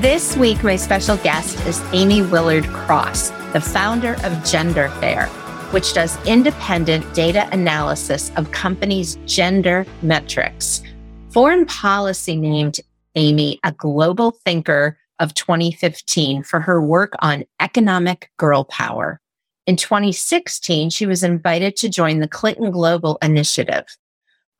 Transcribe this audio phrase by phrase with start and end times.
[0.00, 5.26] This week, my special guest is Amy Willard Cross, the founder of Gender Fair,
[5.72, 10.84] which does independent data analysis of companies' gender metrics.
[11.30, 12.78] Foreign policy named
[13.16, 19.20] Amy a global thinker of 2015 for her work on economic girl power.
[19.66, 23.86] In 2016, she was invited to join the Clinton Global Initiative.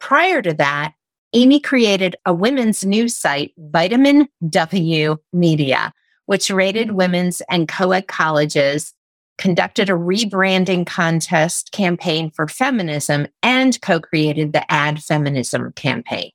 [0.01, 0.95] Prior to that,
[1.35, 5.93] Amy created a women's news site, Vitamin W Media,
[6.25, 8.95] which rated women's and co ed colleges,
[9.37, 16.31] conducted a rebranding contest campaign for feminism, and co created the Ad Feminism campaign.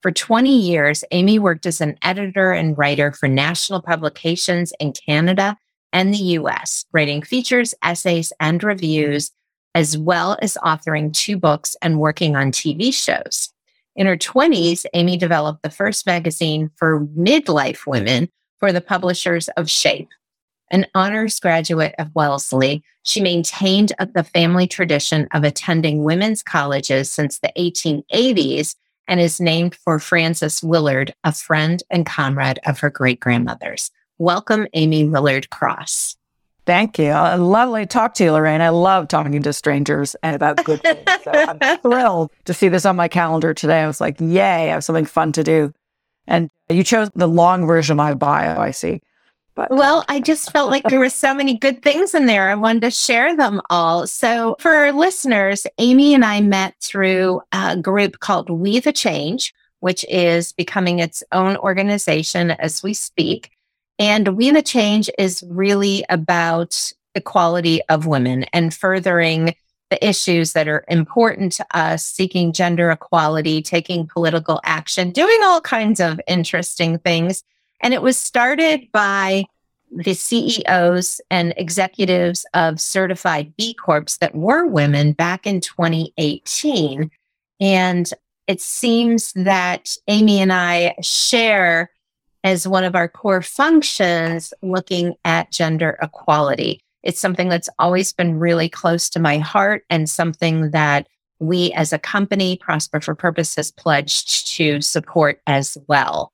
[0.00, 5.56] For 20 years, Amy worked as an editor and writer for national publications in Canada
[5.92, 9.32] and the US, writing features, essays, and reviews,
[9.74, 13.52] as well as authoring two books and working on TV shows.
[13.96, 18.28] In her 20s, Amy developed the first magazine for midlife women
[18.60, 20.08] for the publishers of Shape.
[20.70, 27.38] An honors graduate of Wellesley, she maintained the family tradition of attending women's colleges since
[27.38, 28.74] the 1880s
[29.08, 33.90] and is named for Frances Willard, a friend and comrade of her great grandmother's.
[34.18, 36.16] Welcome, Amy Willard Cross.
[36.66, 37.12] Thank you.
[37.12, 38.60] Lovely to talk to you, Lorraine.
[38.60, 41.00] I love talking to strangers and about good things.
[41.22, 43.82] So I'm thrilled to see this on my calendar today.
[43.82, 45.72] I was like, yay, I have something fun to do.
[46.26, 49.00] And you chose the long version of my bio, I see.
[49.54, 52.50] But well, I just felt like there were so many good things in there.
[52.50, 54.06] I wanted to share them all.
[54.06, 59.54] So for our listeners, Amy and I met through a group called We the Change,
[59.80, 63.55] which is becoming its own organization as we speak.
[63.98, 69.54] And We the Change is really about equality of women and furthering
[69.90, 75.60] the issues that are important to us, seeking gender equality, taking political action, doing all
[75.60, 77.42] kinds of interesting things.
[77.80, 79.44] And it was started by
[79.90, 87.10] the CEOs and executives of certified B Corps that were women back in 2018.
[87.60, 88.10] And
[88.48, 91.90] it seems that Amy and I share
[92.46, 96.80] as one of our core functions looking at gender equality.
[97.02, 101.08] It's something that's always been really close to my heart and something that
[101.40, 106.32] we as a company, Prosper for Purpose, has pledged to support as well.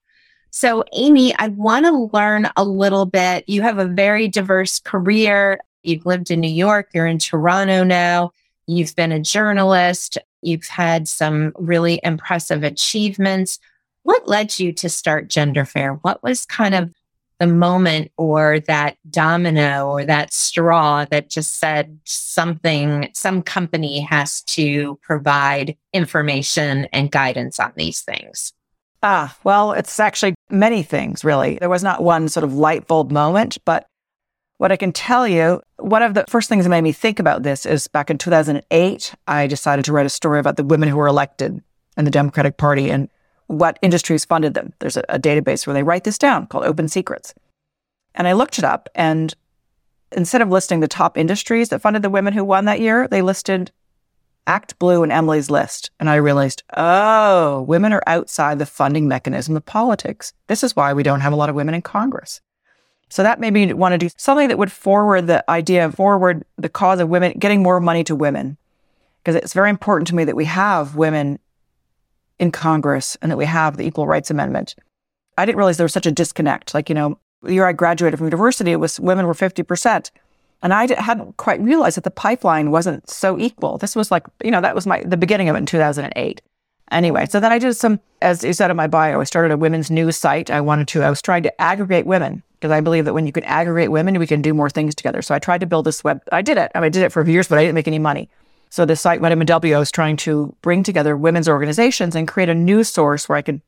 [0.51, 3.43] So, Amy, I want to learn a little bit.
[3.49, 5.61] You have a very diverse career.
[5.81, 8.31] You've lived in New York, you're in Toronto now,
[8.67, 13.57] you've been a journalist, you've had some really impressive achievements.
[14.03, 15.93] What led you to start Gender Fair?
[15.93, 16.91] What was kind of
[17.39, 24.41] the moment or that domino or that straw that just said something, some company has
[24.43, 28.53] to provide information and guidance on these things?
[29.01, 31.57] Ah, well, it's actually many things, really.
[31.59, 33.85] There was not one sort of light bulb moment, but
[34.57, 37.43] what I can tell you, one of the first things that made me think about
[37.43, 40.95] this is back in 2008, I decided to write a story about the women who
[40.95, 41.61] were elected
[41.97, 43.09] in the Democratic Party and
[43.53, 44.73] what industries funded them.
[44.79, 47.33] There's a, a database where they write this down called Open Secrets.
[48.15, 49.33] And I looked it up, and
[50.11, 53.21] instead of listing the top industries that funded the women who won that year, they
[53.21, 53.71] listed
[54.45, 55.89] Act Blue and Emily's List.
[55.99, 60.33] And I realized, oh, women are outside the funding mechanism of politics.
[60.47, 62.41] This is why we don't have a lot of women in Congress.
[63.09, 66.69] So that made me want to do something that would forward the idea, forward the
[66.69, 68.57] cause of women, getting more money to women.
[69.23, 71.39] Because it's very important to me that we have women
[72.43, 74.75] in Congress and that we have the Equal Rights Amendment.
[75.37, 76.73] I didn't realize there was such a disconnect.
[76.73, 80.11] Like, you know, the year I graduated from university, it was women were 50%.
[80.61, 83.77] And I hadn't quite realized that the pipeline wasn't so equal.
[83.77, 86.41] This was like, you know, that was my the beginning of it in 2008.
[86.91, 89.57] Anyway, so then I did some, as you said in my bio, I started a
[89.57, 90.51] women's news site.
[90.51, 93.31] I wanted to, I was trying to aggregate women because I believe that when you
[93.31, 95.21] can aggregate women, we can do more things together.
[95.21, 96.21] So I tried to build this web.
[96.31, 96.71] I did it.
[96.75, 98.29] I, mean, I did it for years, but I didn't make any money.
[98.73, 102.55] So the site Vitamin W is trying to bring together women's organizations and create a
[102.55, 103.61] news source where I could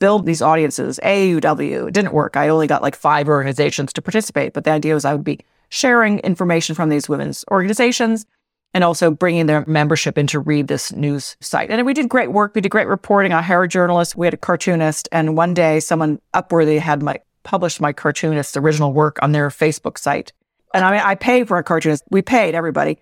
[0.00, 1.00] build these audiences.
[1.02, 2.36] AUW, it didn't work.
[2.36, 5.40] I only got like five organizations to participate, but the idea was I would be
[5.70, 8.26] sharing information from these women's organizations
[8.74, 11.70] and also bringing their membership in to read this news site.
[11.70, 12.54] And we did great work.
[12.54, 13.32] We did great reporting.
[13.32, 14.14] I hired journalists.
[14.14, 15.08] We had a cartoonist.
[15.10, 19.96] And one day someone Upworthy had my published my cartoonist's original work on their Facebook
[19.96, 20.34] site.
[20.74, 22.02] And I mean, I paid for a cartoonist.
[22.10, 22.98] We paid everybody.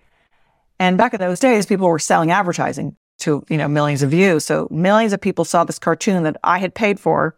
[0.79, 4.43] And back in those days, people were selling advertising to, you know, millions of views.
[4.43, 7.37] So millions of people saw this cartoon that I had paid for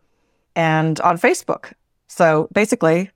[0.56, 1.74] and on Facebook.
[2.08, 3.12] So basically,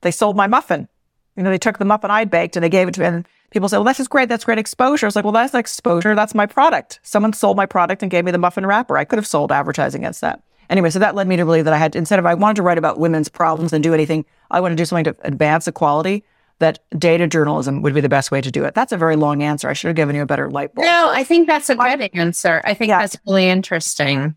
[0.00, 0.88] they sold my muffin.
[1.36, 3.06] You know, they took the muffin I'd baked and they gave it to me.
[3.06, 4.28] And people say, well, that's just great.
[4.28, 5.06] That's great exposure.
[5.06, 6.14] I was like, well, that's exposure.
[6.14, 7.00] That's my product.
[7.02, 8.96] Someone sold my product and gave me the muffin wrapper.
[8.96, 10.42] I could have sold advertising against that.
[10.70, 12.62] Anyway, so that led me to believe that I had, instead of I wanted to
[12.62, 16.24] write about women's problems and do anything, I want to do something to advance equality,
[16.58, 18.74] that data journalism would be the best way to do it.
[18.74, 19.68] That's a very long answer.
[19.68, 20.86] I should have given you a better light bulb.
[20.86, 22.60] No, I think that's a good answer.
[22.64, 23.00] I think yeah.
[23.00, 24.34] that's really interesting.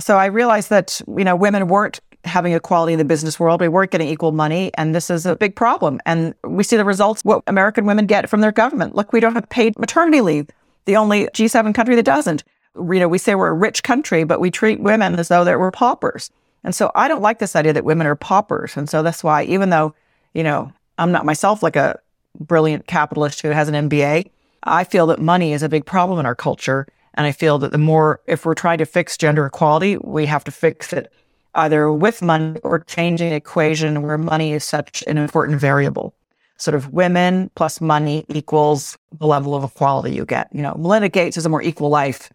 [0.00, 3.60] So I realized that, you know, women weren't having equality in the business world.
[3.60, 4.70] We weren't getting equal money.
[4.74, 6.00] And this is a big problem.
[6.06, 8.94] And we see the results, what American women get from their government.
[8.94, 10.48] Look, we don't have paid maternity leave,
[10.84, 12.44] the only G7 country that doesn't.
[12.76, 15.56] You know, we say we're a rich country, but we treat women as though they
[15.56, 16.30] were paupers.
[16.62, 18.76] And so I don't like this idea that women are paupers.
[18.76, 19.94] And so that's why, even though,
[20.34, 21.98] you know, I'm not myself like a
[22.38, 24.30] brilliant capitalist who has an MBA,
[24.62, 26.86] I feel that money is a big problem in our culture.
[27.14, 30.44] And I feel that the more, if we're trying to fix gender equality, we have
[30.44, 31.12] to fix it
[31.54, 36.14] either with money or changing the equation where money is such an important variable.
[36.58, 40.48] Sort of women plus money equals the level of equality you get.
[40.52, 42.30] You know, Melinda Gates has a more equal life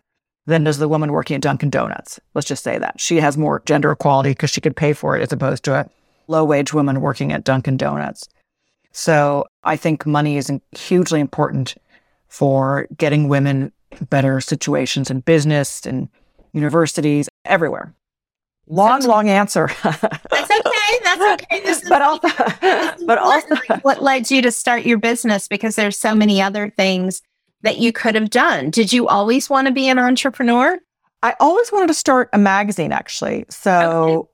[0.47, 2.19] than does the woman working at Dunkin' Donuts.
[2.33, 2.99] Let's just say that.
[2.99, 5.89] She has more gender equality because she could pay for it as opposed to a
[6.27, 8.27] low wage woman working at Dunkin' Donuts.
[8.95, 11.75] So I think money is hugely important
[12.29, 13.73] for getting women
[14.09, 16.07] better situations in business and
[16.53, 17.93] universities everywhere.
[18.67, 19.69] Long, long answer.
[19.83, 20.99] That's okay.
[21.03, 21.73] That's okay.
[21.89, 22.29] but also,
[23.05, 25.49] but also, what led you to start your business?
[25.49, 27.21] Because there's so many other things
[27.63, 28.69] that you could have done.
[28.69, 30.79] Did you always want to be an entrepreneur?
[31.21, 33.43] I always wanted to start a magazine, actually.
[33.49, 34.29] So, okay.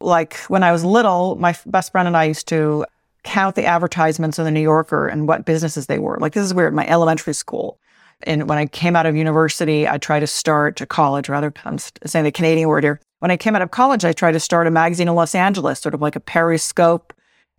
[0.00, 2.86] like when I was little, my best friend and I used to
[3.24, 6.18] count the advertisements in the New Yorker and what businesses they were.
[6.20, 6.74] Like this is weird.
[6.74, 7.78] My elementary school.
[8.22, 11.78] And when I came out of university, I tried to start a college, rather, I'm
[11.78, 13.00] saying the Canadian word here.
[13.18, 15.80] When I came out of college, I tried to start a magazine in Los Angeles,
[15.80, 17.12] sort of like a periscope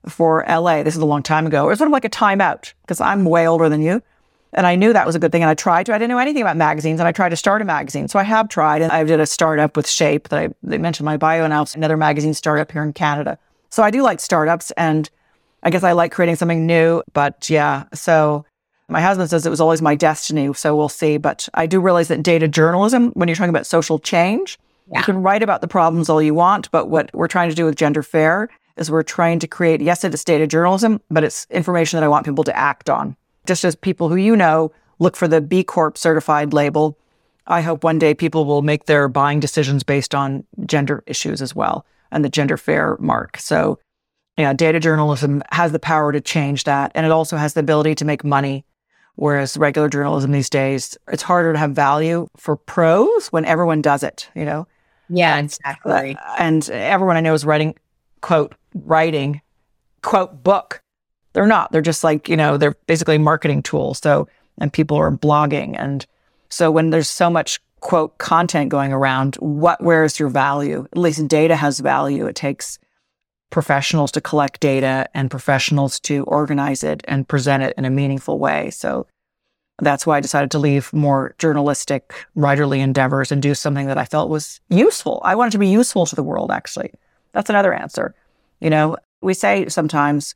[0.07, 0.83] for LA.
[0.83, 1.65] This is a long time ago.
[1.65, 4.01] It was sort of like a timeout because I'm way older than you.
[4.53, 5.44] And I knew that was a good thing.
[5.44, 7.61] And I tried to, I didn't know anything about magazines and I tried to start
[7.61, 8.07] a magazine.
[8.07, 11.06] So I have tried and I did a startup with Shape that I they mentioned
[11.06, 13.38] my bio and another magazine startup here in Canada.
[13.69, 15.09] So I do like startups and
[15.65, 17.01] I guess I like creating something new.
[17.13, 18.45] But yeah, so
[18.88, 21.17] my husband says it was always my destiny, so we'll see.
[21.17, 24.59] But I do realize that data journalism, when you're talking about social change,
[24.91, 25.00] yeah.
[25.00, 26.69] you can write about the problems all you want.
[26.71, 28.47] But what we're trying to do with Gender Fair
[28.77, 32.25] is we're trying to create, yes, it's data journalism, but it's information that I want
[32.25, 33.18] people to act on.
[33.47, 36.97] Just as people who you know look for the B Corp certified label,
[37.47, 41.56] I hope one day people will make their buying decisions based on gender issues as
[41.56, 43.38] well and the Gender Fair mark.
[43.38, 43.79] So,
[44.37, 46.91] yeah, data journalism has the power to change that.
[46.95, 48.65] And it also has the ability to make money
[49.15, 54.03] Whereas regular journalism these days, it's harder to have value for pros when everyone does
[54.03, 54.67] it, you know?
[55.09, 56.15] Yeah, exactly.
[56.15, 57.75] Uh, and everyone I know is writing,
[58.21, 59.42] quote, writing,
[60.01, 60.81] quote, book.
[61.33, 61.71] They're not.
[61.71, 63.99] They're just like, you know, they're basically marketing tools.
[63.99, 64.27] So,
[64.57, 65.75] and people are blogging.
[65.77, 66.06] And
[66.49, 70.87] so when there's so much, quote, content going around, what, where is your value?
[70.92, 72.25] At least data has value.
[72.25, 72.80] It takes
[73.56, 78.38] professionals to collect data and professionals to organize it and present it in a meaningful
[78.38, 78.69] way.
[78.69, 79.07] So
[79.80, 84.04] that's why I decided to leave more journalistic, writerly endeavors and do something that I
[84.04, 85.21] felt was useful.
[85.24, 86.92] I wanted to be useful to the world, actually.
[87.31, 88.14] That's another answer.
[88.59, 90.35] You know, we say sometimes,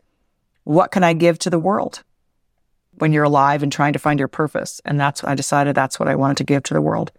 [0.63, 2.03] what can I give to the world
[2.99, 4.79] when you're alive and trying to find your purpose?
[4.85, 7.11] And that's, I decided that's what I wanted to give to the world.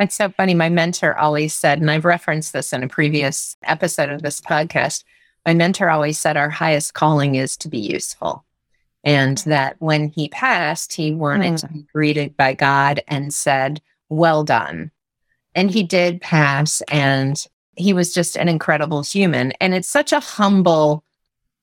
[0.00, 0.54] It's so funny.
[0.54, 5.04] My mentor always said, and I've referenced this in a previous episode of this podcast.
[5.46, 8.44] My mentor always said, Our highest calling is to be useful.
[9.04, 11.60] And that when he passed, he wanted mm.
[11.60, 14.90] to be greeted by God and said, Well done.
[15.54, 17.46] And he did pass, and
[17.76, 19.52] he was just an incredible human.
[19.60, 21.04] And it's such a humble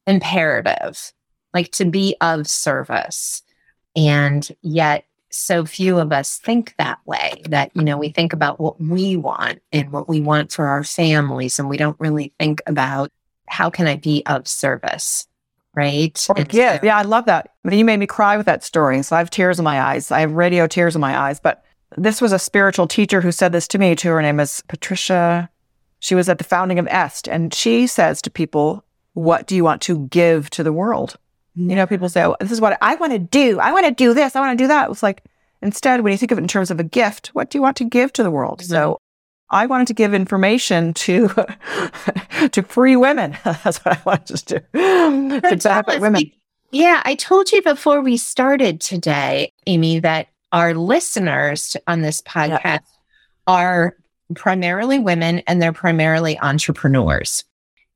[0.08, 1.12] imperative,
[1.54, 3.42] like to be of service.
[3.96, 8.60] And yet so few of us think that way that you know we think about
[8.60, 12.62] what we want and what we want for our families and we don't really think
[12.68, 13.12] about
[13.48, 15.28] how can i be of service
[15.74, 16.28] right?
[16.30, 16.80] Oh, yeah.
[16.80, 17.52] so, yeah i love that.
[17.64, 19.82] I mean, you made me cry with that story so i have tears in my
[19.82, 20.12] eyes.
[20.12, 21.64] I have radio tears in my eyes but
[21.98, 24.10] this was a spiritual teacher who said this to me too.
[24.10, 25.50] Her name is patricia.
[26.00, 28.84] She was at the founding of EST, and she says to people,
[29.14, 31.18] What do you want to give to the world?
[31.56, 33.60] You know, people say, oh, This is what I want to do.
[33.60, 34.36] I want to do this.
[34.36, 34.90] I want to do that.
[34.90, 35.24] It's like,
[35.62, 37.78] instead, when you think of it in terms of a gift, what do you want
[37.78, 38.62] to give to the world?
[38.62, 39.00] So
[39.50, 41.28] I wanted to give information to
[42.52, 43.38] to free women.
[43.44, 45.40] That's what I wanted to do.
[45.42, 46.32] to benefit women.
[46.72, 52.62] Yeah, I told you before we started today, Amy, that our listeners on this podcast
[52.64, 52.80] yeah.
[53.46, 53.98] are
[54.36, 57.44] primarily women and they're primarily entrepreneurs.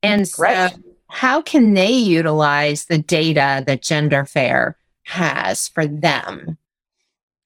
[0.02, 0.68] And so,
[1.08, 6.58] how can they utilize the data that Gender Fair has for them?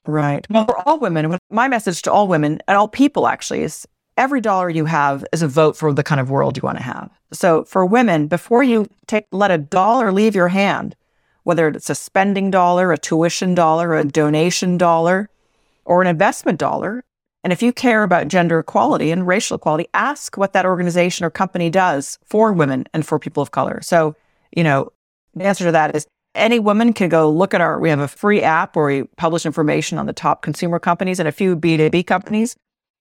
[0.06, 0.46] Right.
[0.50, 3.86] Well, for all women, my message to all women and all people actually is
[4.16, 6.84] every dollar you have is a vote for the kind of world you want to
[6.84, 7.10] have.
[7.32, 10.96] So for women, before you take let a dollar leave your hand,
[11.44, 15.28] whether it's a spending dollar, a tuition dollar, a donation dollar,
[15.84, 17.04] or an investment dollar,
[17.42, 21.30] and if you care about gender equality and racial equality, ask what that organization or
[21.30, 23.80] company does for women and for people of color.
[23.82, 24.14] So,
[24.54, 24.92] you know,
[25.34, 28.08] the answer to that is any woman can go look at our, we have a
[28.08, 32.06] free app where we publish information on the top consumer companies and a few B2B
[32.06, 32.56] companies.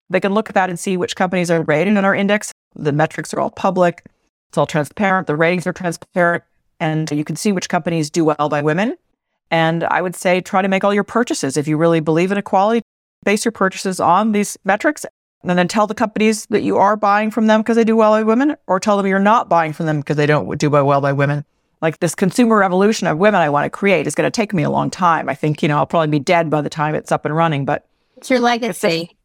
[0.09, 2.51] They can look at that and see which companies are rated in our index.
[2.75, 4.05] The metrics are all public.
[4.49, 5.27] It's all transparent.
[5.27, 6.43] The ratings are transparent.
[6.79, 8.97] And you can see which companies do well by women.
[9.51, 11.57] And I would say try to make all your purchases.
[11.57, 12.81] If you really believe in equality,
[13.23, 15.05] base your purchases on these metrics
[15.43, 18.11] and then tell the companies that you are buying from them because they do well
[18.11, 21.01] by women or tell them you're not buying from them because they don't do well
[21.01, 21.45] by women.
[21.81, 24.63] Like this consumer revolution of women I want to create is going to take me
[24.63, 25.27] a long time.
[25.27, 27.65] I think, you know, I'll probably be dead by the time it's up and running,
[27.65, 27.87] but
[28.17, 29.17] it's your legacy.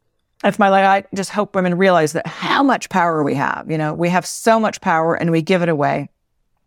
[0.42, 0.84] That's my like.
[0.84, 3.70] I just hope women realize that how much power we have.
[3.70, 6.08] You know, we have so much power and we give it away.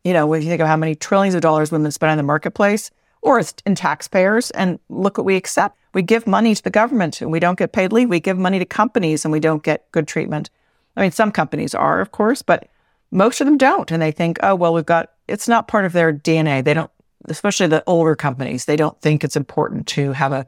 [0.03, 2.23] You know, when you think of how many trillions of dollars women spend in the
[2.23, 5.78] marketplace or in taxpayers, and look what we accept.
[5.93, 8.09] We give money to the government and we don't get paid leave.
[8.09, 10.49] We give money to companies and we don't get good treatment.
[10.95, 12.67] I mean, some companies are, of course, but
[13.11, 13.89] most of them don't.
[13.91, 16.63] And they think, oh, well, we've got, it's not part of their DNA.
[16.63, 16.91] They don't,
[17.25, 20.45] especially the older companies, they don't think it's important to have a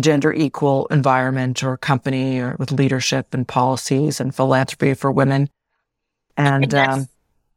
[0.00, 5.48] gender equal environment or company or with leadership and policies and philanthropy for women.
[6.36, 7.08] And, and um,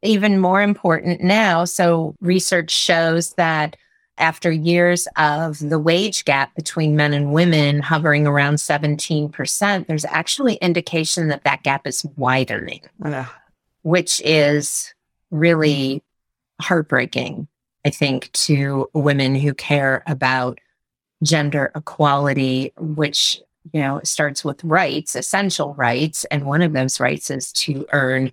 [0.01, 1.65] even more important now.
[1.65, 3.75] So research shows that
[4.19, 10.55] after years of the wage gap between men and women hovering around 17%, there's actually
[10.55, 12.81] indication that that gap is widening,
[13.83, 14.93] which is
[15.31, 16.03] really
[16.61, 17.47] heartbreaking,
[17.85, 20.59] I think, to women who care about
[21.23, 23.41] gender equality, which
[23.73, 28.31] you know starts with rights, essential rights, and one of those rights is to earn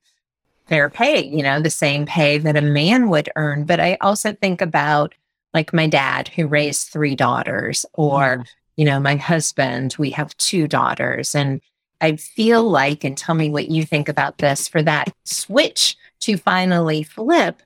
[0.67, 1.25] fair pay.
[1.25, 3.65] You know, the same pay that a man would earn.
[3.65, 5.15] But I also think about
[5.57, 8.45] like my dad who raised three daughters, or
[8.77, 9.97] you know, my husband.
[9.99, 11.63] We have two daughters, and
[12.03, 16.37] I feel like, and tell me what you think about this, for that switch to
[16.37, 17.63] finally flip,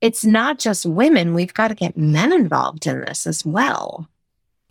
[0.00, 1.34] it's not just women.
[1.34, 4.08] We've got to get men involved in this as well.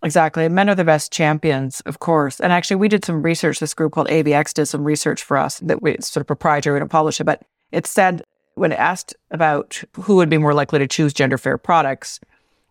[0.04, 0.48] Exactly.
[0.48, 2.39] Men are the best champions, of course.
[2.39, 3.60] And actually, we did some research.
[3.60, 6.75] This group called AVX did some research for us that we, it's sort of proprietary.
[6.75, 7.42] We don't publish it, but
[7.74, 8.24] it said
[8.54, 12.20] when asked about who would be more likely to choose gender fair products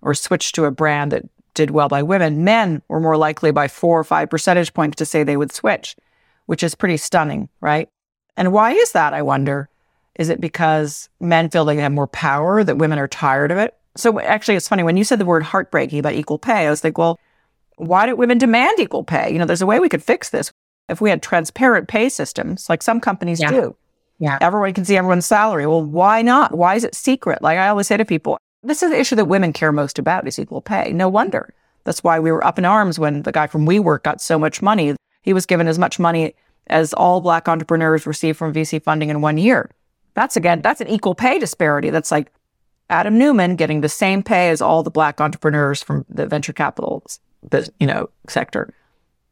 [0.02, 1.24] or switch to a brand that
[1.54, 5.06] did well by women, men were more likely by four or five percentage points to
[5.06, 5.96] say they would switch,
[6.46, 7.88] which is pretty stunning, right?
[8.36, 9.14] And why is that?
[9.14, 9.68] I wonder.
[10.16, 13.74] Is it because men feel they have more power, that women are tired of it?
[13.96, 16.66] So actually, it's funny when you said the word heartbreaking about equal pay.
[16.66, 17.18] I was like, well,
[17.76, 19.32] why don't women demand equal pay?
[19.32, 20.52] You know, there's a way we could fix this
[20.88, 23.50] if we had transparent pay systems, like some companies yeah.
[23.50, 23.76] do.
[24.18, 25.66] Yeah, everyone can see everyone's salary.
[25.66, 26.56] Well, why not?
[26.56, 27.42] Why is it secret?
[27.42, 30.26] Like I always say to people, this is the issue that women care most about
[30.26, 30.92] is equal pay.
[30.92, 31.54] No wonder.
[31.84, 34.60] That's why we were up in arms when the guy from WeWork got so much
[34.60, 34.96] money.
[35.22, 36.34] He was given as much money
[36.66, 39.70] as all black entrepreneurs received from VC funding in one year.
[40.14, 41.90] That's again, that's an equal pay disparity.
[41.90, 42.32] That's like
[42.90, 47.04] Adam Neumann getting the same pay as all the black entrepreneurs from the venture capital,
[47.78, 48.72] you know, sector.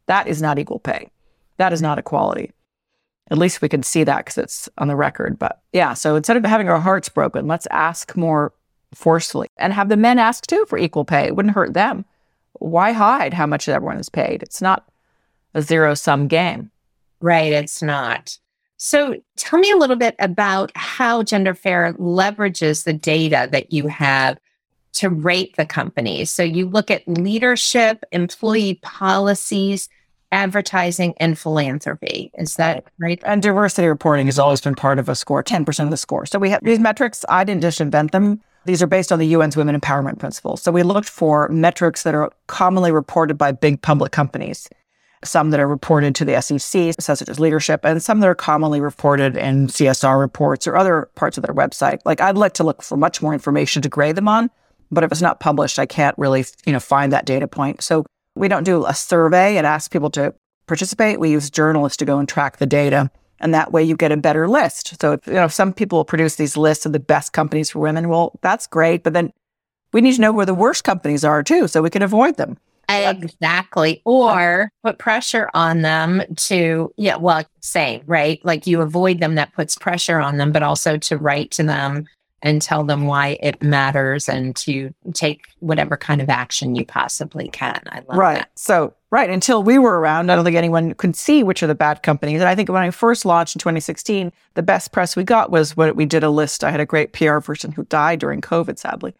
[0.06, 1.10] That is not equal pay.
[1.56, 2.52] That is not equality.
[3.30, 5.38] At least we can see that because it's on the record.
[5.38, 8.52] But yeah, so instead of having our hearts broken, let's ask more
[8.94, 11.26] forcefully and have the men ask too for equal pay.
[11.26, 12.04] It wouldn't hurt them.
[12.54, 14.42] Why hide how much everyone is paid?
[14.42, 14.88] It's not
[15.54, 16.70] a zero sum game.
[17.20, 17.52] Right.
[17.52, 18.38] It's not.
[18.76, 23.88] So tell me a little bit about how Gender Fair leverages the data that you
[23.88, 24.38] have
[24.94, 26.30] to rate the companies.
[26.30, 29.88] So you look at leadership, employee policies,
[30.32, 32.30] advertising, and philanthropy.
[32.34, 33.22] Is that right?
[33.24, 36.26] And diversity reporting has always been part of a score, 10% of the score.
[36.26, 37.24] So we have these metrics.
[37.28, 38.40] I didn't just invent them.
[38.66, 40.62] These are based on the UN's Women Empowerment Principles.
[40.62, 44.68] So we looked for metrics that are commonly reported by big public companies
[45.24, 48.80] some that are reported to the SEC, such as leadership, and some that are commonly
[48.80, 52.00] reported in CSR reports or other parts of their website.
[52.04, 54.50] Like I'd like to look for much more information to grade them on,
[54.90, 57.82] but if it's not published, I can't really, you know, find that data point.
[57.82, 58.04] So
[58.34, 60.34] we don't do a survey and ask people to
[60.66, 61.20] participate.
[61.20, 63.10] We use journalists to go and track the data.
[63.40, 65.00] And that way you get a better list.
[65.00, 68.08] So, if, you know, some people produce these lists of the best companies for women.
[68.08, 69.02] Well, that's great.
[69.02, 69.32] But then
[69.92, 72.58] we need to know where the worst companies are too, so we can avoid them.
[72.88, 74.02] Exactly.
[74.04, 78.44] Or put pressure on them to, yeah, well, same, right?
[78.44, 82.06] Like you avoid them, that puts pressure on them, but also to write to them
[82.42, 87.48] and tell them why it matters and to take whatever kind of action you possibly
[87.48, 87.80] can.
[87.88, 88.38] I love right.
[88.38, 88.50] that.
[88.56, 89.30] So, right.
[89.30, 92.40] Until we were around, I don't think anyone could see which are the bad companies.
[92.40, 95.76] And I think when I first launched in 2016, the best press we got was
[95.76, 96.64] what we did a list.
[96.64, 99.14] I had a great PR person who died during COVID, sadly.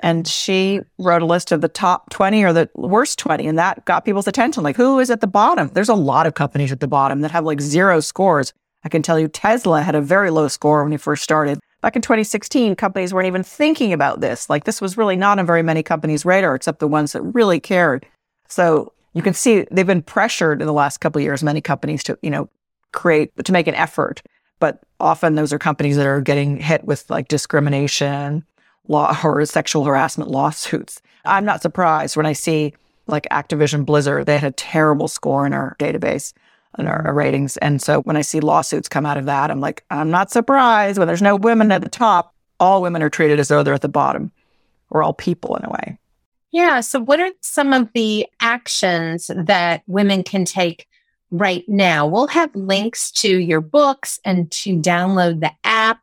[0.00, 3.46] And she wrote a list of the top 20 or the worst 20.
[3.46, 4.64] And that got people's attention.
[4.64, 5.70] Like, who is at the bottom?
[5.74, 8.54] There's a lot of companies at the bottom that have like zero scores.
[8.82, 11.60] I can tell you Tesla had a very low score when he first started.
[11.82, 14.48] Back in 2016, companies weren't even thinking about this.
[14.48, 17.60] Like this was really not on very many companies' radar, except the ones that really
[17.60, 18.06] cared.
[18.48, 22.02] So you can see they've been pressured in the last couple of years, many companies
[22.04, 22.48] to, you know,
[22.92, 24.22] create, to make an effort.
[24.60, 28.44] But often those are companies that are getting hit with like discrimination
[28.88, 31.00] law or sexual harassment lawsuits.
[31.24, 32.74] I'm not surprised when I see
[33.06, 36.32] like Activision Blizzard, they had a terrible score in our database
[36.76, 37.56] and our, ratings.
[37.58, 40.98] And so when I see lawsuits come out of that, I'm like, I'm not surprised
[40.98, 42.34] when there's no women at the top.
[42.58, 44.32] All women are treated as though they're at the bottom.
[44.90, 45.98] We're all people in a way.
[46.54, 46.82] Yeah.
[46.82, 50.86] So, what are some of the actions that women can take
[51.32, 52.06] right now?
[52.06, 55.98] We'll have links to your books and to download the app.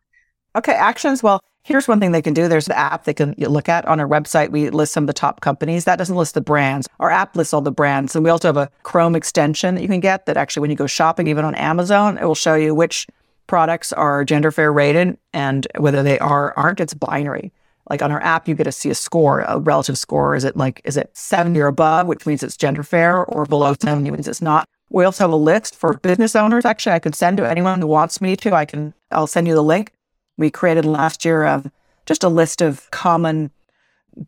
[0.54, 0.74] Okay.
[0.74, 1.24] Actions.
[1.24, 2.48] Well, Here's one thing they can do.
[2.48, 4.50] There's an app they can look at on our website.
[4.50, 5.86] We list some of the top companies.
[5.86, 6.90] That doesn't list the brands.
[7.00, 8.16] Our app lists all the brands.
[8.16, 10.76] And we also have a Chrome extension that you can get that actually, when you
[10.76, 13.06] go shopping, even on Amazon, it will show you which
[13.46, 16.80] products are gender fair rated and whether they are aren't.
[16.80, 17.54] It's binary.
[17.92, 20.34] Like on our app, you get to see a score, a relative score.
[20.34, 23.76] Is it like, is it 70 or above, which means it's gender fair, or below
[23.80, 24.66] 70 means it's not.
[24.90, 26.64] We also have a list for business owners.
[26.64, 28.54] Actually, I could send to anyone who wants me to.
[28.54, 29.92] I can, I'll send you the link
[30.38, 31.70] we created last year of
[32.06, 33.52] just a list of common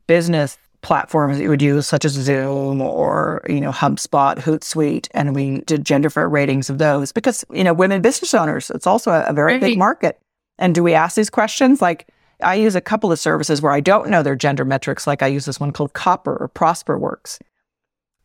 [0.07, 5.33] business platforms that you would use, such as Zoom or, you know, HubSpot, Hootsuite, and
[5.33, 9.11] we did gender fair ratings of those because, you know, women business owners, it's also
[9.11, 9.61] a, a very right.
[9.61, 10.19] big market.
[10.59, 11.81] And do we ask these questions?
[11.81, 12.07] Like,
[12.43, 15.27] I use a couple of services where I don't know their gender metrics, like I
[15.27, 17.39] use this one called Copper or ProsperWorks.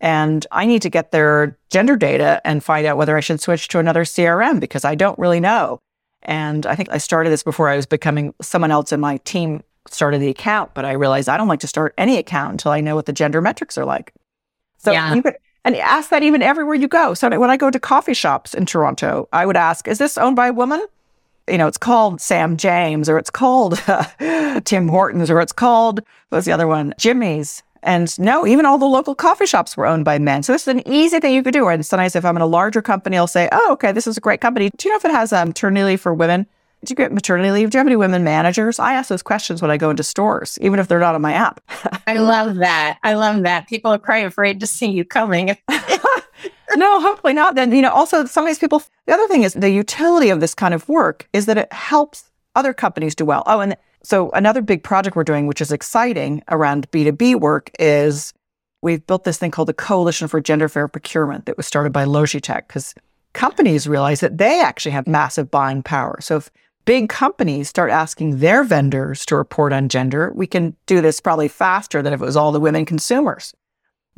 [0.01, 3.69] And I need to get their gender data and find out whether I should switch
[3.69, 5.81] to another CRM because I don't really know.
[6.23, 9.63] And I think I started this before I was becoming someone else in my team
[9.89, 12.81] started the account, but I realized I don't like to start any account until I
[12.81, 14.13] know what the gender metrics are like.
[14.79, 15.15] So yeah.
[15.15, 17.15] you could and ask that even everywhere you go.
[17.15, 20.37] So when I go to coffee shops in Toronto, I would ask, is this owned
[20.37, 20.85] by a woman?
[21.49, 26.01] You know, it's called Sam James or it's called uh, Tim Hortons or it's called,
[26.29, 26.95] what's the other one?
[26.99, 27.63] Jimmy's.
[27.83, 30.43] And no, even all the local coffee shops were owned by men.
[30.43, 31.69] So this is an easy thing you could do.
[31.69, 34.21] And sometimes if I'm in a larger company, I'll say, oh, okay, this is a
[34.21, 34.71] great company.
[34.77, 36.47] Do you know if it has um, maternity leave for women?
[36.85, 37.71] Do you get maternity leave?
[37.71, 38.79] Do you have any women managers?
[38.79, 41.33] I ask those questions when I go into stores, even if they're not on my
[41.33, 41.61] app.
[42.07, 42.99] I love that.
[43.03, 43.69] I love that.
[43.69, 45.57] People are probably afraid to see you coming.
[46.77, 47.55] no, hopefully not.
[47.55, 50.75] Then, you know, also sometimes people, the other thing is the utility of this kind
[50.75, 53.43] of work is that it helps other companies do well.
[53.47, 58.33] Oh, and so another big project we're doing, which is exciting around B2B work, is
[58.83, 62.05] we've built this thing called the Coalition for Gender Fair Procurement that was started by
[62.05, 62.95] Logitech because
[63.33, 66.21] companies realize that they actually have massive buying power.
[66.21, 66.51] So if
[66.85, 71.49] big companies start asking their vendors to report on gender, we can do this probably
[71.49, 73.55] faster than if it was all the women consumers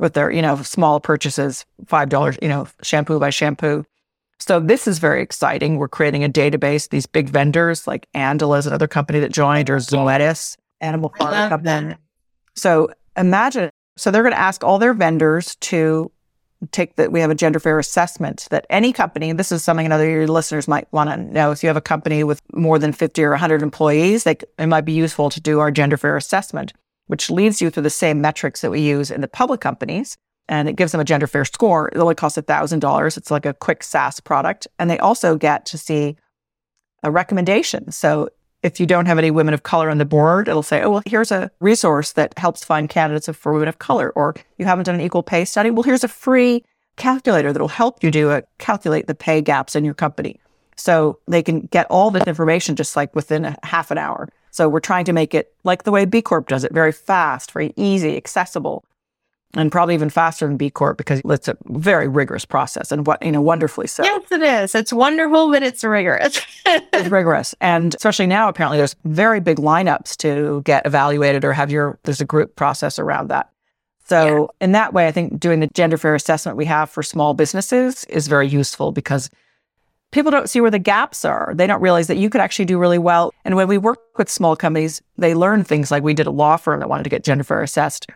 [0.01, 3.85] with their, you know, small purchases, $5, you know, shampoo by shampoo.
[4.39, 5.77] So this is very exciting.
[5.77, 6.89] We're creating a database.
[6.89, 11.95] These big vendors like Andela is another company that joined, or Zoetis, Animal Farm Company.
[12.55, 16.11] So imagine, so they're going to ask all their vendors to
[16.71, 17.11] take that.
[17.11, 20.67] We have a gender fair assessment that any company, this is something another your listeners
[20.67, 21.51] might want to know.
[21.51, 24.85] If you have a company with more than 50 or 100 employees, they, it might
[24.85, 26.73] be useful to do our gender fair assessment,
[27.11, 30.69] which leads you through the same metrics that we use in the public companies and
[30.69, 31.89] it gives them a gender fair score.
[31.89, 33.17] It only costs $1,000.
[33.17, 34.65] It's like a quick SaaS product.
[34.79, 36.15] And they also get to see
[37.03, 37.91] a recommendation.
[37.91, 38.29] So
[38.63, 41.03] if you don't have any women of color on the board, it'll say, oh, well,
[41.05, 44.11] here's a resource that helps find candidates for women of color.
[44.11, 45.69] Or you haven't done an equal pay study.
[45.69, 46.63] Well, here's a free
[46.95, 50.39] calculator that'll help you do a calculate the pay gaps in your company.
[50.77, 54.29] So they can get all this information just like within a half an hour.
[54.51, 57.51] So we're trying to make it like the way B Corp does it, very fast,
[57.51, 58.85] very easy, accessible
[59.53, 63.23] and probably even faster than B Corp because it's a very rigorous process and what,
[63.23, 64.03] you know, wonderfully so.
[64.03, 64.75] Yes, it is.
[64.75, 66.39] It's wonderful, but it's rigorous.
[66.65, 67.53] it's rigorous.
[67.59, 72.21] And especially now, apparently there's very big lineups to get evaluated or have your, there's
[72.21, 73.49] a group process around that.
[74.05, 74.25] So
[74.61, 74.65] yeah.
[74.65, 78.03] in that way, I think doing the gender fair assessment we have for small businesses
[78.05, 79.29] is very useful because
[80.11, 81.53] people don't see where the gaps are.
[81.55, 83.33] They don't realize that you could actually do really well.
[83.45, 86.57] And when we work with small companies, they learn things like we did a law
[86.57, 88.07] firm that wanted to get gender fair assessed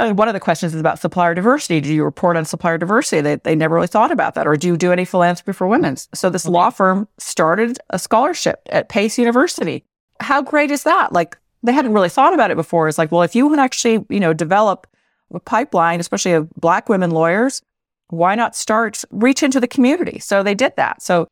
[0.00, 1.80] and one of the questions is about supplier diversity.
[1.80, 3.20] Do you report on supplier diversity?
[3.20, 4.46] They, they never really thought about that.
[4.46, 5.96] Or do you do any philanthropy for women?
[6.14, 9.84] So this law firm started a scholarship at Pace University.
[10.20, 11.12] How great is that?
[11.12, 12.88] Like they hadn't really thought about it before.
[12.88, 14.86] It's like, well, if you would actually, you know, develop
[15.32, 17.62] a pipeline, especially of black women lawyers,
[18.10, 20.18] why not start reach into the community?
[20.18, 21.02] So they did that.
[21.02, 21.28] So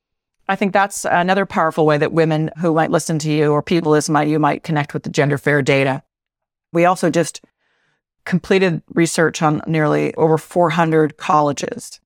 [0.49, 3.95] I think that's another powerful way that women who might listen to you or people
[3.95, 6.03] as might you might connect with the gender fair data.
[6.73, 7.43] We also just
[8.25, 12.01] completed research on nearly over 400 colleges,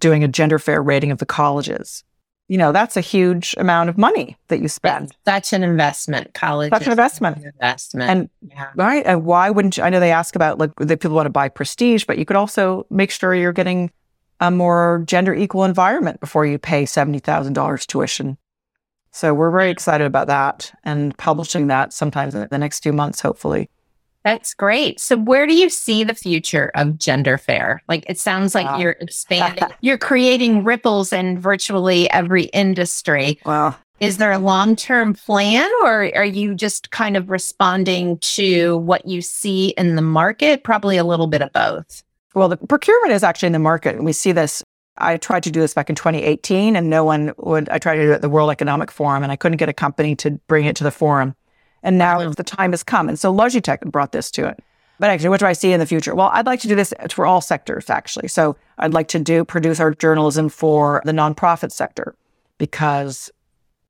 [0.00, 2.04] doing a gender fair rating of the colleges.
[2.48, 5.16] You know, that's a huge amount of money that you spend.
[5.24, 6.70] That's such an investment, college.
[6.70, 7.38] Such an investment.
[7.38, 8.10] An investment.
[8.10, 8.70] And yeah.
[8.76, 9.04] right.
[9.06, 9.82] And why wouldn't you?
[9.82, 12.36] I know they ask about like that people want to buy prestige, but you could
[12.36, 13.90] also make sure you're getting
[14.44, 18.36] a more gender equal environment before you pay $70,000 tuition.
[19.10, 23.20] So we're very excited about that and publishing that sometimes in the next few months,
[23.20, 23.70] hopefully.
[24.22, 25.00] That's great.
[25.00, 27.82] So, where do you see the future of gender fair?
[27.88, 28.78] Like, it sounds like wow.
[28.78, 33.38] you're expanding, you're creating ripples in virtually every industry.
[33.44, 33.76] Wow.
[34.00, 39.06] Is there a long term plan, or are you just kind of responding to what
[39.06, 40.64] you see in the market?
[40.64, 42.02] Probably a little bit of both.
[42.34, 43.94] Well, the procurement is actually in the market.
[43.94, 44.62] And we see this.
[44.96, 47.68] I tried to do this back in 2018, and no one would.
[47.68, 49.72] I tried to do it at the World Economic Forum, and I couldn't get a
[49.72, 51.34] company to bring it to the forum.
[51.82, 53.08] And now the time has come.
[53.08, 54.62] And so Logitech brought this to it.
[54.98, 56.14] But actually, what do I see in the future?
[56.14, 58.28] Well, I'd like to do this for all sectors, actually.
[58.28, 62.14] So I'd like to do produce our journalism for the nonprofit sector
[62.58, 63.30] because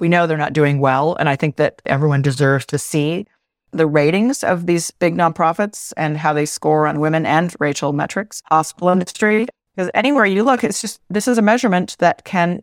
[0.01, 1.15] we know they're not doing well.
[1.17, 3.27] And I think that everyone deserves to see
[3.75, 8.43] the ratings of these big nonprofits and how they score on women and racial metrics,
[8.47, 9.47] hospital industry.
[9.75, 12.63] Because anywhere you look, it's just this is a measurement that can,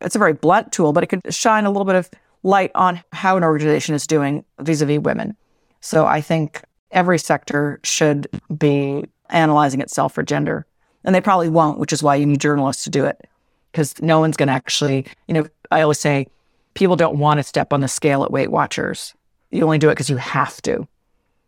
[0.00, 2.08] it's a very blunt tool, but it can shine a little bit of
[2.42, 5.36] light on how an organization is doing vis a vis women.
[5.80, 10.64] So I think every sector should be analyzing itself for gender.
[11.04, 13.28] And they probably won't, which is why you need journalists to do it.
[13.72, 16.28] Because no one's going to actually, you know, I always say
[16.74, 19.14] people don't want to step on the scale at Weight Watchers.
[19.50, 20.86] You only do it because you have to.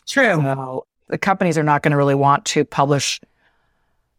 [0.06, 0.34] True.
[0.36, 3.20] So the companies are not going to really want to publish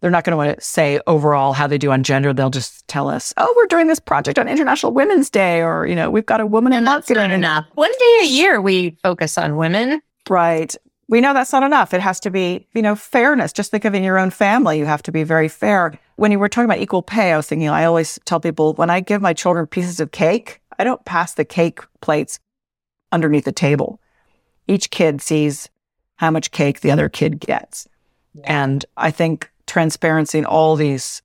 [0.02, 2.32] they're not going to want to say overall how they do on gender.
[2.34, 5.96] They'll just tell us, "Oh, we're doing this project on International Women's Day," or you
[5.96, 7.16] know, we've got a woman in marketing.
[7.16, 7.66] That's not enough.
[7.76, 10.02] One day a year we focus on women.
[10.30, 10.74] Right.
[11.10, 11.94] We know that's not enough.
[11.94, 13.52] It has to be, you know, fairness.
[13.52, 16.00] Just think of in your own family, you have to be very fair.
[16.18, 18.92] When you were talking about equal pay, I was thinking, I always tell people when
[18.92, 22.40] I give my children pieces of cake, I don't pass the cake plates
[23.12, 24.00] underneath the table.
[24.68, 25.70] Each kid sees
[26.18, 27.88] how much cake the other kid gets.
[28.44, 31.22] And I think transparency in all these,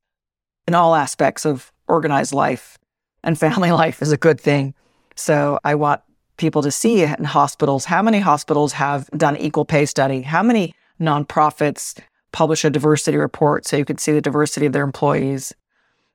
[0.67, 2.79] in all aspects of organized life
[3.23, 4.75] and family life is a good thing.
[5.17, 6.01] So I want
[6.37, 10.75] people to see in hospitals how many hospitals have done equal pay study, how many
[11.01, 11.99] nonprofits
[12.33, 15.55] publish a diversity report so you can see the diversity of their employees.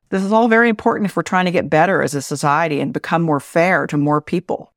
[0.10, 2.92] This is all very important if we're trying to get better as a society and
[2.92, 4.74] become more fair to more people.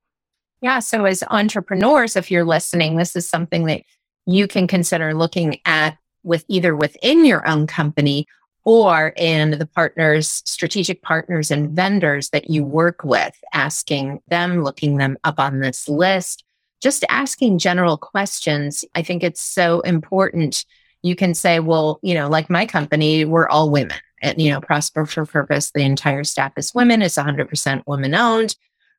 [0.63, 0.79] Yeah.
[0.79, 3.83] So, as entrepreneurs, if you're listening, this is something that
[4.27, 8.27] you can consider looking at with either within your own company
[8.65, 14.99] or in the partners, strategic partners and vendors that you work with, asking them, looking
[14.99, 16.45] them up on this list,
[16.81, 18.85] just asking general questions.
[18.95, 20.65] I think it's so important.
[21.03, 23.99] You can say, well, you know, like my company, we're all women.
[24.23, 27.03] And, you know, Prosper for Purpose, the entire staff is women.
[27.03, 28.55] It's 100% women owned.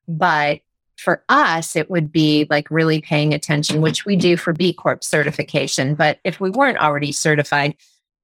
[0.10, 0.60] But
[1.04, 5.04] for us, it would be like really paying attention, which we do for B Corp
[5.04, 5.96] certification.
[5.96, 7.76] But if we weren't already certified,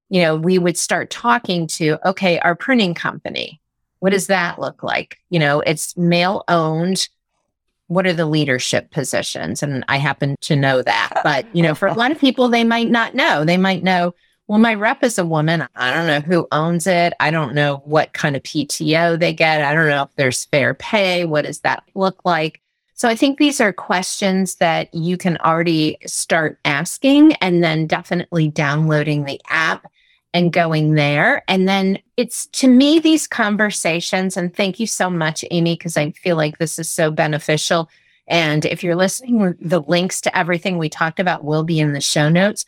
[0.08, 3.60] you know, we would start talking to, okay, our printing company,
[4.00, 5.18] what does that look like?
[5.28, 7.08] You know, it's male owned.
[7.88, 9.62] What are the leadership positions?
[9.62, 11.20] And I happen to know that.
[11.22, 13.44] But, you know, for a lot of people, they might not know.
[13.44, 14.14] They might know,
[14.46, 15.66] well, my rep is a woman.
[15.76, 17.12] I don't know who owns it.
[17.20, 19.62] I don't know what kind of PTO they get.
[19.62, 21.24] I don't know if there's fair pay.
[21.24, 22.60] What does that look like?
[23.00, 28.48] So I think these are questions that you can already start asking and then definitely
[28.48, 29.90] downloading the app
[30.34, 31.42] and going there.
[31.48, 36.10] And then it's to me, these conversations, and thank you so much, Amy, because I
[36.10, 37.88] feel like this is so beneficial.
[38.26, 42.02] And if you're listening, the links to everything we talked about will be in the
[42.02, 42.66] show notes.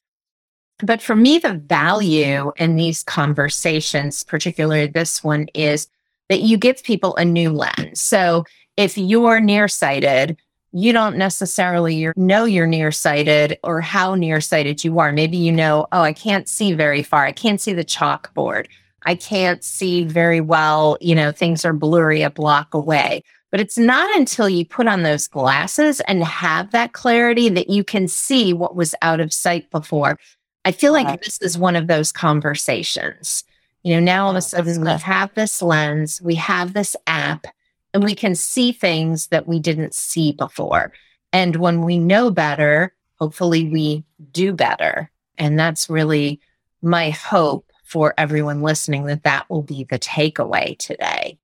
[0.78, 5.88] But for me, the value in these conversations, particularly this one, is
[6.30, 8.00] that you give people a new lens.
[8.00, 10.36] So if you're nearsighted,
[10.72, 15.12] you don't necessarily know you're nearsighted or how nearsighted you are.
[15.12, 17.26] Maybe you know, oh, I can't see very far.
[17.26, 18.66] I can't see the chalkboard.
[19.04, 20.96] I can't see very well.
[21.00, 23.22] You know, things are blurry a block away.
[23.50, 27.84] But it's not until you put on those glasses and have that clarity that you
[27.84, 30.18] can see what was out of sight before.
[30.64, 33.44] I feel like this is one of those conversations.
[33.82, 37.46] You know, now all of a sudden we have this lens, we have this app,
[37.94, 40.92] and we can see things that we didn't see before.
[41.32, 45.10] And when we know better, hopefully we do better.
[45.38, 46.40] And that's really
[46.82, 51.38] my hope for everyone listening that that will be the takeaway today.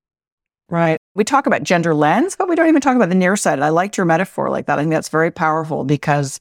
[0.71, 0.99] Right.
[1.15, 3.63] We talk about gender lens, but we don't even talk about the nearsighted.
[3.63, 4.79] I liked your metaphor like that.
[4.79, 6.41] I think that's very powerful because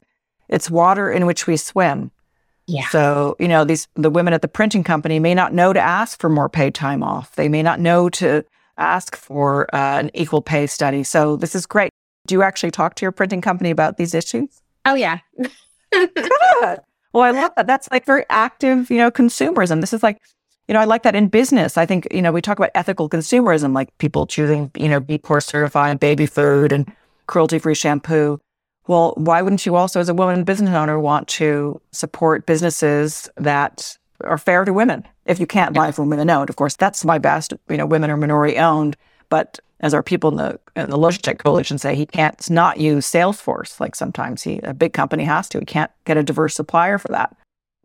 [0.49, 2.11] it's water in which we swim.
[2.67, 2.87] Yeah.
[2.89, 6.19] So, you know, these the women at the printing company may not know to ask
[6.19, 7.35] for more paid time off.
[7.35, 8.43] They may not know to
[8.77, 11.03] ask for uh, an equal pay study.
[11.03, 11.91] So this is great.
[12.27, 14.61] Do you actually talk to your printing company about these issues?
[14.85, 15.19] Oh yeah.
[15.91, 16.79] Good.
[17.13, 17.67] Well, I love that.
[17.67, 19.81] That's like very active, you know, consumerism.
[19.81, 20.17] This is like,
[20.67, 21.77] you know, I like that in business.
[21.77, 25.17] I think, you know, we talk about ethical consumerism, like people choosing, you know, B
[25.17, 26.91] Corp certified baby food and
[27.27, 28.39] cruelty free shampoo.
[28.87, 33.97] Well, why wouldn't you also, as a woman business owner, want to support businesses that
[34.21, 35.07] are fair to women?
[35.27, 37.53] If you can't buy from women owned, of course, that's my best.
[37.69, 38.95] You know, women are minority owned,
[39.29, 43.05] but as our people in the, in the Logitech Coalition say, he can't not use
[43.05, 43.79] Salesforce.
[43.79, 45.59] Like sometimes he, a big company has to.
[45.59, 47.35] He can't get a diverse supplier for that.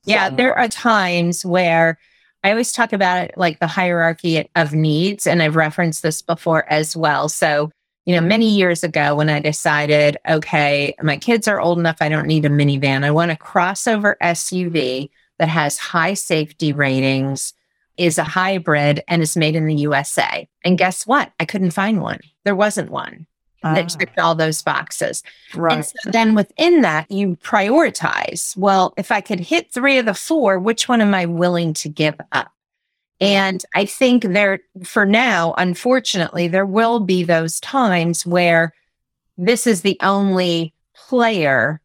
[0.05, 0.37] Yeah, so.
[0.37, 1.99] there are times where
[2.45, 6.71] I always talk about it like the hierarchy of needs, and I've referenced this before
[6.73, 7.29] as well.
[7.29, 7.71] So,
[8.05, 12.09] you know, many years ago when I decided, okay, my kids are old enough, I
[12.09, 13.05] don't need a minivan.
[13.05, 15.11] I want a crossover SUV
[15.43, 17.53] that has high safety ratings
[17.97, 20.49] is a hybrid and is made in the USA.
[20.65, 21.33] And guess what?
[21.41, 22.21] I couldn't find one.
[22.45, 23.27] There wasn't one
[23.65, 23.99] that ah.
[23.99, 25.25] checked all those boxes.
[25.57, 25.75] Right.
[25.75, 28.57] And so then within that, you prioritize.
[28.57, 31.89] Well, if I could hit three of the four, which one am I willing to
[31.89, 32.53] give up?
[33.21, 38.75] And I think there, for now, unfortunately, there will be those times where
[39.37, 41.81] this is the only player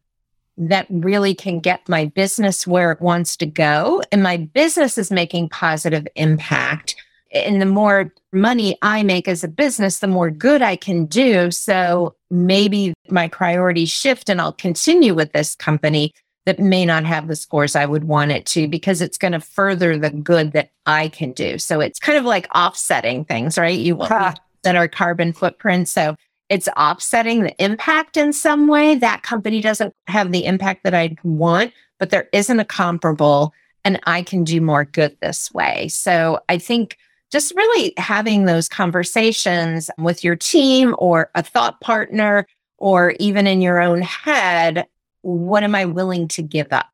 [0.58, 4.02] that really can get my business where it wants to go.
[4.10, 6.96] And my business is making positive impact.
[7.32, 11.50] And the more money I make as a business, the more good I can do.
[11.50, 16.12] So maybe my priorities shift and I'll continue with this company
[16.46, 19.40] that may not have the scores I would want it to because it's going to
[19.40, 21.58] further the good that I can do.
[21.58, 23.78] So it's kind of like offsetting things, right?
[23.78, 25.88] You want that are carbon footprint.
[25.88, 26.16] So
[26.48, 28.94] it's offsetting the impact in some way.
[28.94, 33.52] That company doesn't have the impact that I'd want, but there isn't a comparable
[33.84, 35.88] and I can do more good this way.
[35.88, 36.96] So I think
[37.30, 42.46] just really having those conversations with your team or a thought partner
[42.78, 44.86] or even in your own head,
[45.22, 46.86] what am I willing to give up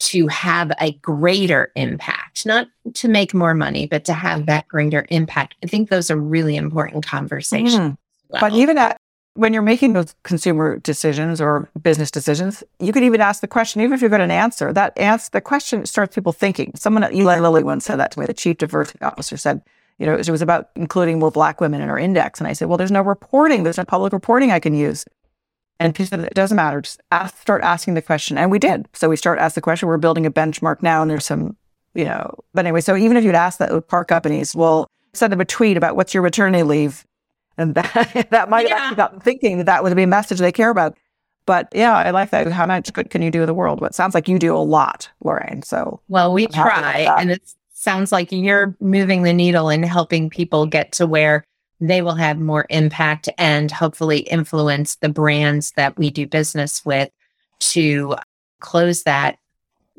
[0.00, 2.44] to have a greater impact?
[2.44, 5.54] Not to make more money, but to have that greater impact.
[5.62, 7.16] I think those are really important mm-hmm.
[7.16, 7.96] conversations.
[8.34, 8.40] Mm.
[8.40, 8.96] But even at,
[9.34, 13.80] when you're making those consumer decisions or business decisions, you could even ask the question,
[13.80, 16.72] even if you've got an answer, that answer, the question starts people thinking.
[16.76, 18.26] Someone at Eli Lilly once said that to me.
[18.26, 19.62] The chief diversity officer said,
[19.98, 22.40] you know, it was about including more black women in our index.
[22.40, 23.62] And I said, well, there's no reporting.
[23.62, 25.04] There's no public reporting I can use.
[25.80, 26.80] And he said, it doesn't matter.
[26.80, 28.38] Just ask, start asking the question.
[28.38, 28.86] And we did.
[28.92, 29.88] So we start asking the question.
[29.88, 31.56] We're building a benchmark now and there's some,
[31.94, 35.32] you know, but anyway, so even if you'd ask that with car companies, well, send
[35.32, 37.04] them a tweet about what's your maternity leave
[37.58, 38.74] and that, that might yeah.
[38.74, 40.96] have actually got them thinking that that would be a message they care about.
[41.46, 42.50] But yeah, I like that.
[42.50, 43.80] How much good can you do in the world?
[43.80, 45.62] But it sounds like you do a lot, Lorraine.
[45.62, 47.42] So well, we I'm try, and it
[47.74, 51.44] sounds like you're moving the needle and helping people get to where
[51.80, 57.10] they will have more impact and hopefully influence the brands that we do business with
[57.58, 58.16] to
[58.60, 59.38] close that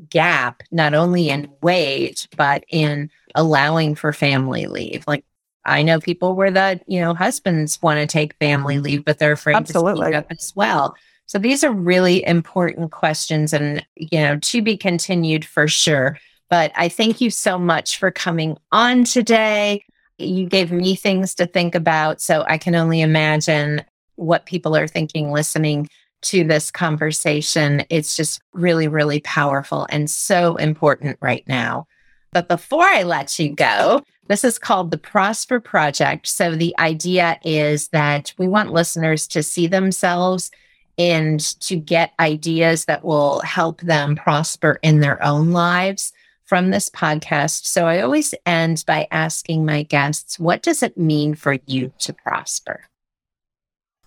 [0.09, 5.03] gap, not only in wage, but in allowing for family leave.
[5.07, 5.23] Like
[5.65, 8.83] I know people where that, you know, husbands want to take family mm-hmm.
[8.83, 10.01] leave, but they're afraid Absolutely.
[10.01, 10.95] to speak up as well.
[11.27, 16.17] So these are really important questions and, you know, to be continued for sure.
[16.49, 19.83] But I thank you so much for coming on today.
[20.19, 22.21] You gave me things to think about.
[22.21, 23.83] So I can only imagine
[24.15, 25.89] what people are thinking listening
[26.21, 27.83] to this conversation.
[27.89, 31.87] It's just really, really powerful and so important right now.
[32.31, 36.27] But before I let you go, this is called the Prosper Project.
[36.27, 40.51] So the idea is that we want listeners to see themselves
[40.97, 46.13] and to get ideas that will help them prosper in their own lives
[46.45, 47.65] from this podcast.
[47.65, 52.13] So I always end by asking my guests, what does it mean for you to
[52.13, 52.85] prosper?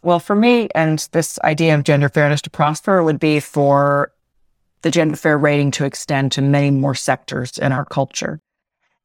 [0.03, 4.13] Well, for me, and this idea of gender fairness to prosper would be for
[4.83, 8.41] the gender fair rating to extend to many more sectors in our culture,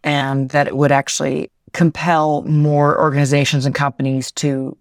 [0.03, 4.77] and that it would actually compel more organizations and companies to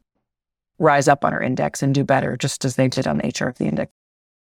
[0.78, 3.48] rise up on our index and do better, just as they did on the HR
[3.48, 3.92] of the index.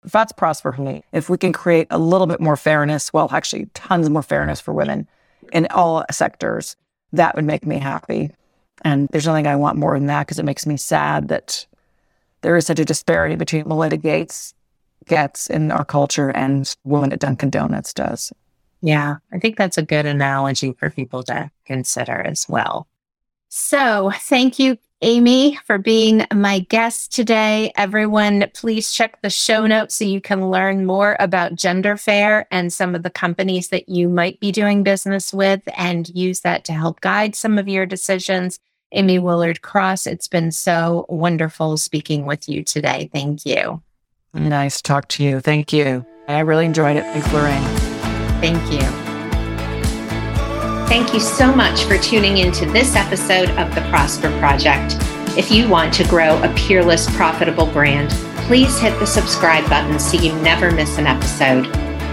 [0.03, 1.03] That's prosper for me.
[1.11, 4.73] If we can create a little bit more fairness, well, actually, tons more fairness for
[4.73, 5.07] women
[5.51, 6.75] in all sectors,
[7.13, 8.31] that would make me happy.
[8.83, 11.65] And there's nothing I want more than that because it makes me sad that
[12.41, 14.53] there is such a disparity between Melinda Gates
[15.05, 18.33] gets in our culture and women at Dunkin' Donuts does.
[18.85, 22.87] Yeah, I think that's a good analogy for people to consider as well.
[23.49, 27.71] So, thank you, Amy, for being my guest today.
[27.77, 32.71] Everyone, please check the show notes so you can learn more about Gender Fair and
[32.71, 36.73] some of the companies that you might be doing business with and use that to
[36.73, 38.59] help guide some of your decisions.
[38.91, 43.09] Amy Willard Cross, it's been so wonderful speaking with you today.
[43.11, 43.81] Thank you.
[44.35, 45.39] Nice to talk to you.
[45.39, 46.05] Thank you.
[46.27, 47.03] I really enjoyed it.
[47.03, 47.84] Thanks, Lorraine.
[48.41, 48.81] Thank you.
[50.87, 54.95] Thank you so much for tuning into this episode of the Prosper Project.
[55.37, 58.11] If you want to grow a peerless, profitable brand,
[58.47, 61.67] please hit the subscribe button so you never miss an episode.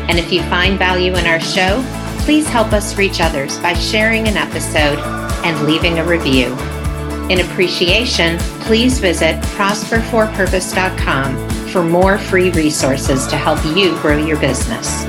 [0.08, 1.85] And if you find value in our show,
[2.20, 4.98] please help us reach others by sharing an episode
[5.44, 6.56] and leaving a review.
[7.28, 15.04] In appreciation, please visit prosperforpurpose.com for more free resources to help you grow your business.